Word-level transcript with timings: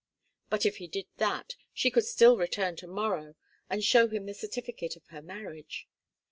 But 0.49 0.65
if 0.65 0.77
he 0.77 0.87
did 0.87 1.05
that, 1.17 1.55
she 1.75 1.91
could 1.91 2.05
still 2.05 2.35
return 2.35 2.75
to 2.77 2.87
morrow, 2.87 3.35
and 3.69 3.83
show 3.83 4.07
him 4.07 4.25
the 4.25 4.33
certificate 4.33 4.95
of 4.95 5.05
her 5.09 5.21
marriage. 5.21 5.87